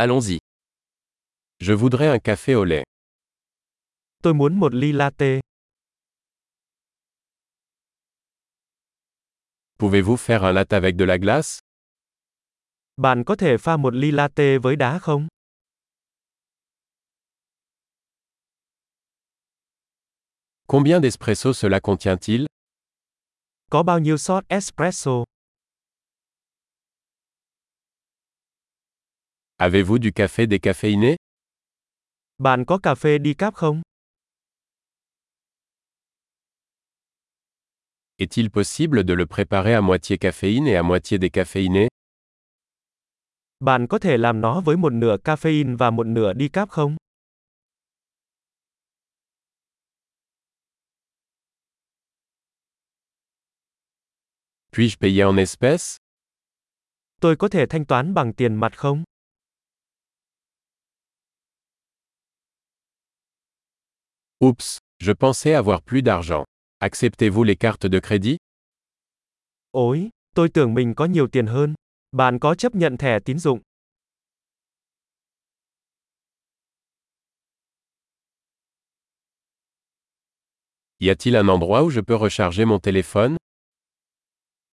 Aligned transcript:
Allons-y. 0.00 0.38
Je 1.58 1.72
voudrais 1.72 2.06
un 2.06 2.20
café 2.20 2.54
au 2.54 2.62
lait. 2.64 2.84
Tôi 4.22 4.34
muốn 4.34 4.54
một 4.58 4.72
ly 4.74 4.92
latte. 4.92 5.40
Pouvez-vous 9.78 10.16
faire 10.16 10.44
un 10.44 10.52
latte 10.52 10.72
avec 10.72 10.96
de 10.96 11.04
la 11.04 11.18
glace? 11.18 11.58
Bạn 12.96 13.24
có 13.26 13.36
thể 13.36 13.56
pha 13.58 13.76
một 13.76 13.94
ly 13.94 14.10
latte 14.10 14.58
với 14.58 14.76
đá 14.76 14.98
không? 14.98 15.26
Combien 20.66 21.00
d'espresso 21.00 21.52
cela 21.52 21.80
contient-il? 21.80 22.46
Có 23.70 23.82
bao 23.82 23.98
nhiêu 23.98 24.16
shot 24.16 24.44
espresso? 24.48 25.24
Avez-vous 29.60 29.98
du 29.98 30.12
café 30.12 30.46
décaféiné 30.46 31.16
Bạn 32.38 32.64
có 32.66 32.78
cà 32.78 32.94
phê 32.94 33.18
decaf 33.18 33.50
không? 33.54 33.82
Est-il 38.18 38.50
possible 38.50 39.04
de 39.04 39.14
le 39.14 39.26
préparer 39.26 39.74
à 39.74 39.80
moitié 39.80 40.16
caféine 40.18 40.68
et 40.68 40.76
à 40.76 40.82
moitié 40.82 41.18
décaféiné 41.18 41.88
Bạn 43.60 43.86
có 43.88 43.98
thể 43.98 44.16
làm 44.16 44.40
nó 44.40 44.60
với 44.60 44.76
một 44.76 44.92
nửa 44.92 45.16
caffeine 45.24 45.76
và 45.76 45.90
một 45.90 46.06
nửa 46.06 46.32
decaf 46.32 46.66
không? 46.66 46.96
Puis-je 54.72 54.96
payer 55.00 55.26
en 55.26 55.36
espèces 55.36 55.96
Tôi 57.20 57.36
có 57.36 57.48
thể 57.48 57.66
thanh 57.66 57.84
toán 57.84 58.14
bằng 58.14 58.32
tiền 58.32 58.54
mặt 58.54 58.72
không? 58.78 59.07
Oups, 64.40 64.78
je 65.00 65.10
pensais 65.10 65.52
avoir 65.52 65.82
plus 65.82 66.00
d'argent. 66.00 66.44
Acceptez-vous 66.80 67.42
les 67.42 67.56
cartes 67.56 67.86
de 67.86 67.98
crédit 67.98 68.38
Ôi, 69.70 70.10
tôi 70.34 70.48
tưởng 70.48 70.74
mình 70.74 70.94
có 70.94 71.04
nhiều 71.04 71.28
tiền 71.28 71.46
hơn. 71.46 71.74
Bạn 72.12 72.38
có 72.38 72.54
chấp 72.54 72.74
nhận 72.74 72.96
thẻ 72.96 73.18
tín 73.24 73.38
dụng? 73.38 73.60
Y 80.98 81.08
a-t-il 81.08 81.36
un 81.36 81.48
endroit 81.48 81.82
où 81.82 81.90
je 81.90 82.00
peux 82.00 82.18
recharger 82.18 82.66
mon 82.66 82.80
téléphone 82.80 83.36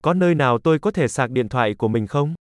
Có 0.04 0.14
nơi 0.14 0.36
nào 0.36 0.60
tôi 0.64 0.80
có 0.80 0.92
thể 0.92 1.08
sạc 1.08 1.32
điện 1.32 1.50
thoại 1.50 1.76
của 1.78 1.88
mình 1.88 2.08
không? 2.08 2.34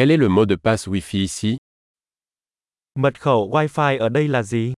Quel 0.00 0.10
est 0.10 0.16
le 0.16 0.28
mot 0.30 0.46
de 0.46 0.54
passe 0.54 0.86
Wi-Fi 0.86 1.18
ici? 1.24 1.56
Mật 2.94 3.20
khẩu 3.20 3.50
Wi-Fi 3.52 3.98
ở 3.98 4.08
đây 4.08 4.28
là 4.28 4.42
gì? 4.42 4.72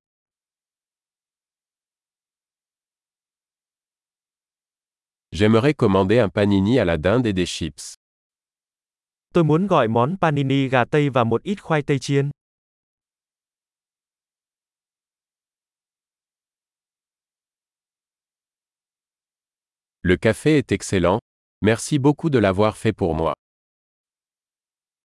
J'aimerais 5.31 5.75
commander 5.75 6.19
un 6.19 6.29
panini 6.29 6.79
à 6.79 6.85
la 6.85 6.97
dinde 6.97 7.27
et 7.27 7.33
des 7.33 7.47
chips. 7.47 7.95
Tôi 9.35 9.45
muốn 9.45 9.67
gọi 9.67 9.89
món 9.89 10.17
panini 10.21 10.69
gà 10.69 10.85
tây 10.85 11.11
và 11.11 11.25
một 11.25 11.43
ít 11.43 11.63
khoai 11.63 11.83
tây 11.83 11.99
chiên. 11.99 12.31
Le 20.03 20.17
café 20.17 20.57
est 20.59 20.73
excellent. 20.73 21.19
Merci 21.61 21.99
beaucoup 21.99 22.31
de 22.33 22.39
l'avoir 22.41 22.77
fait 22.77 22.97
pour 22.97 23.15
moi. 23.15 23.42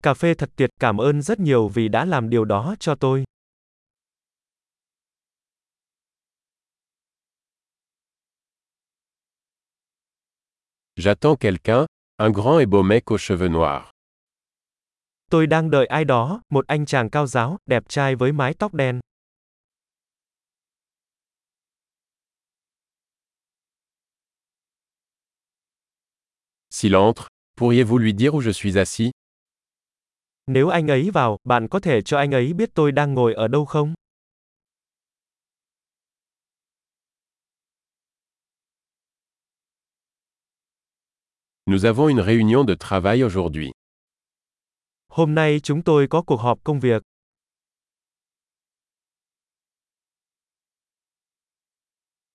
Cà 0.03 0.13
phê 0.13 0.33
thật 0.33 0.49
tuyệt, 0.55 0.69
cảm 0.79 0.97
ơn 0.97 1.21
rất 1.21 1.39
nhiều 1.39 1.67
vì 1.67 1.87
đã 1.87 2.05
làm 2.05 2.29
điều 2.29 2.45
đó 2.45 2.75
cho 2.79 2.95
tôi. 2.95 3.23
J'attends 10.95 11.35
quelqu'un, 11.35 11.85
un 12.17 12.31
grand 12.31 12.59
et 12.59 12.65
beau 12.65 12.83
mec 12.83 13.05
aux 13.05 13.17
cheveux 13.17 13.51
noirs. 13.51 13.85
Tôi 15.31 15.47
đang 15.47 15.69
đợi 15.71 15.85
ai 15.85 16.05
đó, 16.05 16.41
một 16.49 16.67
anh 16.67 16.85
chàng 16.85 17.09
cao 17.09 17.27
giáo, 17.27 17.57
đẹp 17.65 17.83
trai 17.89 18.15
với 18.15 18.31
mái 18.31 18.53
tóc 18.53 18.73
đen. 18.73 18.99
S'il 26.69 26.95
entre, 26.95 27.27
pourriez-vous 27.55 27.97
lui 27.97 28.13
dire 28.13 28.29
où 28.33 28.41
je 28.41 28.51
suis 28.51 28.77
assis 28.77 29.11
Nếu 30.47 30.69
anh 30.69 30.87
ấy 30.87 31.09
vào, 31.11 31.37
bạn 31.43 31.67
có 31.67 31.79
thể 31.79 32.01
cho 32.01 32.17
anh 32.17 32.31
ấy 32.31 32.53
biết 32.53 32.69
tôi 32.73 32.91
đang 32.91 33.13
ngồi 33.13 33.33
ở 33.33 33.47
đâu 33.47 33.65
không? 33.65 33.93
Nous 41.65 41.85
avons 41.85 42.07
une 42.07 42.23
réunion 42.25 42.67
de 42.67 42.75
travail 42.79 43.23
aujourd'hui. 43.23 43.71
Hôm 45.09 45.35
nay 45.35 45.59
chúng 45.63 45.83
tôi 45.83 46.07
có 46.09 46.21
cuộc 46.21 46.37
họp 46.37 46.63
công 46.63 46.79
việc. 46.79 47.03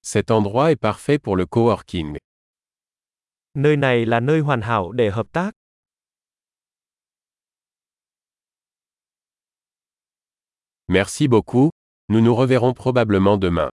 Cet 0.03 0.31
endroit 0.31 0.69
est 0.69 0.81
parfait 0.81 1.19
pour 1.19 1.39
le 1.39 1.45
coworking. 1.45 2.17
Nơi 3.55 3.77
này 3.77 4.07
là 4.07 4.21
nơi 4.21 4.41
hoàn 4.41 4.61
hảo 4.61 4.93
để 4.93 5.11
hợp 5.11 5.27
tác. 5.33 5.62
Merci 10.93 11.27
beaucoup, 11.27 11.71
nous 12.11 12.21
nous 12.21 12.35
reverrons 12.35 12.75
probablement 12.75 13.39
demain. 13.43 13.71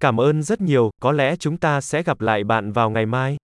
Cảm 0.00 0.20
ơn 0.20 0.42
rất 0.42 0.60
nhiều, 0.60 0.90
có 1.00 1.12
lẽ 1.12 1.36
chúng 1.36 1.56
ta 1.56 1.80
sẽ 1.80 2.02
gặp 2.02 2.20
lại 2.20 2.44
bạn 2.44 2.72
vào 2.72 2.90
ngày 2.90 3.06
mai. 3.06 3.36